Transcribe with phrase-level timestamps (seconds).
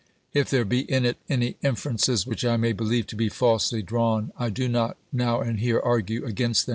[0.33, 4.31] If there be in it any inferences which I may believe to be falsely drawn,
[4.35, 6.69] I do not, now and here, argue against them.